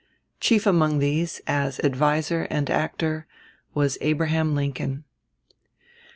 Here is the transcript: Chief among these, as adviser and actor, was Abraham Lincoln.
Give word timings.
Chief 0.39 0.65
among 0.65 0.97
these, 0.97 1.41
as 1.45 1.79
adviser 1.81 2.47
and 2.49 2.71
actor, 2.71 3.27
was 3.75 3.99
Abraham 4.01 4.55
Lincoln. 4.55 5.03